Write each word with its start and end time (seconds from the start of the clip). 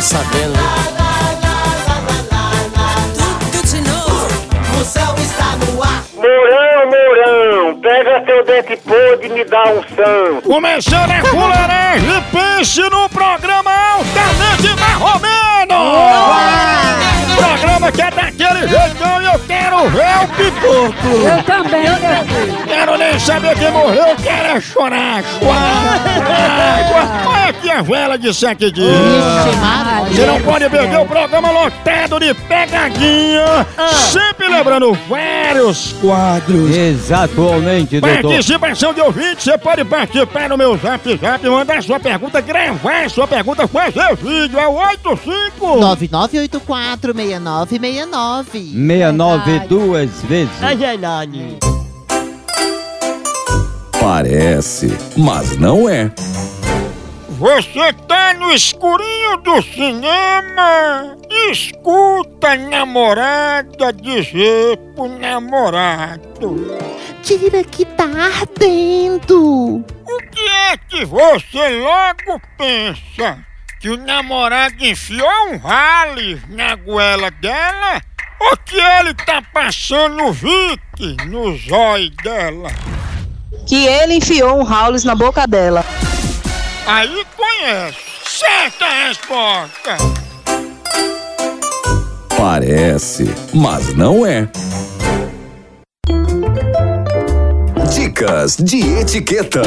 Tô 0.00 0.06
sabendo. 0.06 0.54
Tudo 3.18 3.60
de 3.68 3.80
novo. 3.82 4.28
O 4.80 4.82
céu 4.82 5.14
está 5.18 5.56
no 5.56 5.82
ar. 5.82 6.02
Mourão, 6.14 6.86
Mourão, 6.86 7.78
pega 7.82 8.22
teu 8.22 8.42
dente 8.46 8.78
podre 8.78 9.26
e 9.26 9.28
me 9.28 9.44
dá 9.44 9.62
um 9.64 9.82
são. 9.94 10.40
Começando 10.40 11.10
a 11.10 11.22
fuleiragem, 11.26 12.24
pense 12.32 12.80
no 12.80 13.10
programa 13.10 13.70
altamente 13.70 14.74
marromeno! 14.80 15.76
Programa 17.36 17.92
que 17.92 18.00
é 18.00 18.10
daquele 18.10 18.68
jeitão 18.68 19.20
e 19.20 19.26
eu 19.26 19.38
quero 19.40 19.86
ver 19.90 20.16
o 20.16 20.28
pipoco! 20.28 21.08
Eu 21.28 21.42
também, 21.44 21.82
meu 21.82 22.24
filho. 22.24 22.56
Quero 22.66 22.96
nem 22.96 23.18
saber 23.18 23.54
quem 23.58 23.70
morreu, 23.70 24.16
quero 24.22 24.56
é 24.56 24.60
chorar! 24.62 25.22
Olha 25.42 26.00
aqui 27.60 27.70
a 27.70 27.82
vela 27.82 28.18
de 28.18 28.32
sete 28.32 28.70
dias! 28.70 28.90
Você 30.08 30.24
não 30.26 30.40
pode 30.40 30.70
perder 30.70 30.98
o 30.98 31.04
programa 31.06 31.50
lotado 31.50 32.18
de 32.18 32.32
pegadinha, 32.34 33.66
sempre 34.10 34.48
lembrando 34.48 34.96
vários 35.08 35.92
quadros. 36.00 36.74
Exatamente, 36.74 38.00
doutor. 38.00 38.22
Participação 38.22 38.94
de 38.94 39.00
ouvinte, 39.02 39.42
você 39.42 39.58
pode 39.58 39.84
participar 39.84 40.48
no 40.48 40.56
meu 40.56 40.78
zap 40.78 41.14
zap, 41.16 41.46
mandar 41.48 41.82
sua 41.82 42.00
pergunta, 42.00 42.40
gravar 42.40 43.10
sua 43.10 43.26
pergunta, 43.26 43.68
fazer 43.68 44.16
vídeo, 44.16 44.58
é 44.58 44.66
o 44.66 44.72
85 44.72 45.66
99846969. 45.80 48.72
69 48.72 49.58
duas 49.68 50.08
vezes. 50.22 50.62
Parece, 54.00 54.96
mas 55.16 55.56
não 55.58 55.88
é. 55.88 56.10
Você 57.40 57.90
tá 58.06 58.34
no 58.34 58.52
escurinho 58.52 59.38
do 59.38 59.62
cinema, 59.62 61.16
escuta 61.50 62.48
a 62.52 62.56
namorada 62.56 63.90
dizer 63.94 64.76
pro 64.94 65.08
namorado. 65.08 66.76
Tira 67.22 67.64
que 67.64 67.86
tá 67.86 68.04
ardendo. 68.04 69.82
O 70.04 70.18
que 70.30 70.48
é 70.70 70.76
que 70.76 71.06
você 71.06 71.80
logo 71.80 72.42
pensa? 72.58 73.38
Que 73.80 73.88
o 73.88 73.96
namorado 73.96 74.84
enfiou 74.84 75.48
um 75.50 75.56
rale 75.56 76.42
na 76.46 76.76
goela 76.76 77.30
dela? 77.30 78.02
Ou 78.38 78.54
que 78.58 78.78
ele 78.78 79.14
tá 79.14 79.40
passando 79.50 80.30
Vic 80.30 81.16
no 81.26 81.56
zóio 81.56 82.10
dela? 82.22 82.68
que 83.66 83.86
ele 83.86 84.14
enfiou 84.14 84.58
um 84.58 84.62
Howlis 84.62 85.04
na 85.04 85.14
boca 85.14 85.46
dela. 85.46 85.84
Aí 86.86 87.24
conhece. 87.36 87.98
Certa 88.24 88.86
resposta. 89.06 89.96
Parece, 92.36 93.24
mas 93.52 93.94
não 93.94 94.24
é. 94.24 94.48
Dicas 97.94 98.56
de 98.56 98.80
etiqueta. 98.98 99.62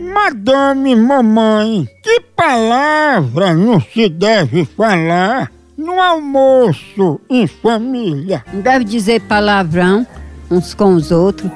Madame 0.00 0.94
mamãe, 0.94 1.86
que 2.02 2.20
palavra 2.36 3.54
não 3.54 3.80
se 3.80 4.08
deve 4.08 4.64
falar 4.64 5.50
no 5.76 6.00
almoço 6.00 7.20
em 7.30 7.46
família? 7.46 8.44
Não 8.52 8.60
deve 8.60 8.84
dizer 8.84 9.20
palavrão 9.22 10.06
uns 10.50 10.74
com 10.74 10.94
os 10.94 11.10
outros. 11.10 11.50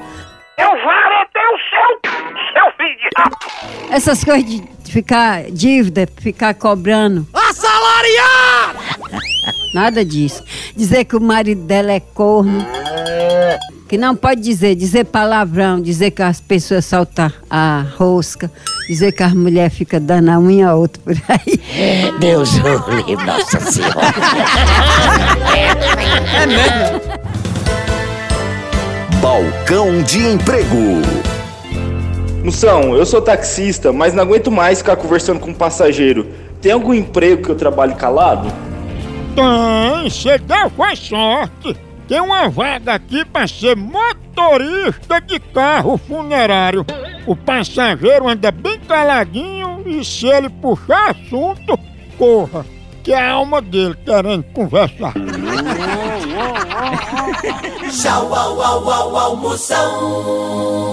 Essas 3.93 4.23
coisas 4.23 4.49
de 4.49 4.63
ficar 4.85 5.51
dívida, 5.51 6.09
ficar 6.17 6.55
cobrando. 6.55 7.27
Assalariado! 7.31 8.79
Nada 9.75 10.03
disso. 10.03 10.43
Dizer 10.75 11.05
que 11.05 11.15
o 11.15 11.21
marido 11.21 11.61
dela 11.61 11.91
é 11.91 11.99
corno. 11.99 12.65
Que 13.87 13.95
não 13.95 14.15
pode 14.15 14.41
dizer, 14.41 14.73
dizer 14.73 15.05
palavrão, 15.05 15.79
dizer 15.79 16.09
que 16.09 16.23
as 16.23 16.41
pessoas 16.41 16.85
soltam 16.85 17.31
a 17.47 17.85
rosca, 17.95 18.51
dizer 18.87 19.11
que 19.11 19.21
as 19.21 19.33
mulheres 19.33 19.77
ficam 19.77 20.01
dando 20.01 20.29
a 20.29 20.39
unha 20.39 20.69
a 20.69 20.75
outra 20.75 20.99
por 21.03 21.15
aí. 21.29 21.61
Deus 22.19 22.49
o 22.55 22.95
livre, 22.95 23.23
Nossa 23.23 23.59
Senhora. 23.59 23.93
Balcão 29.21 30.01
de 30.01 30.29
emprego. 30.29 31.32
Moção, 32.43 32.93
eu 32.93 33.05
sou 33.05 33.21
taxista, 33.21 33.93
mas 33.93 34.13
não 34.13 34.23
aguento 34.23 34.51
mais 34.51 34.79
ficar 34.79 34.97
conversando 34.97 35.39
com 35.39 35.51
um 35.51 35.53
passageiro. 35.53 36.27
Tem 36.61 36.73
algum 36.73 36.93
emprego 36.93 37.41
que 37.41 37.49
eu 37.49 37.55
trabalhe 37.55 37.95
calado? 37.95 38.51
Tem, 39.33 40.09
você 40.09 40.37
deu 40.37 40.69
foi 40.71 40.93
sorte. 40.97 41.77
Tem 42.05 42.19
uma 42.19 42.49
vaga 42.49 42.95
aqui 42.95 43.23
para 43.23 43.47
ser 43.47 43.77
motorista 43.77 45.21
de 45.21 45.39
carro 45.39 45.97
funerário. 45.97 46.85
O 47.25 47.33
passageiro 47.33 48.27
anda 48.27 48.51
bem 48.51 48.77
caladinho 48.79 49.81
e 49.85 50.03
se 50.03 50.27
ele 50.27 50.49
puxar 50.49 51.11
assunto, 51.11 51.79
corra. 52.17 52.65
Que 53.03 53.13
é 53.13 53.21
a 53.21 53.31
alma 53.31 53.61
dele 53.61 53.95
querendo 54.03 54.43
conversar. 54.51 55.13
Tchau, 57.89 58.35
au, 58.35 58.61
au, 58.61 58.89
au, 58.89 59.17
au, 59.17 59.37
moção. 59.37 60.83